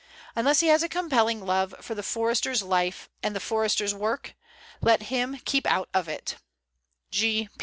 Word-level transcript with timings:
Unless 0.35 0.61
he 0.61 0.67
has 0.69 0.81
a 0.81 0.89
compelling 0.89 1.45
love 1.45 1.75
for 1.79 1.93
the 1.93 2.01
Forester's 2.01 2.63
life 2.63 3.07
and 3.21 3.35
the 3.35 3.39
Forester's 3.39 3.93
work, 3.93 4.33
let 4.81 5.03
him 5.13 5.37
keep 5.45 5.67
out 5.67 5.89
of 5.93 6.09
it. 6.09 6.37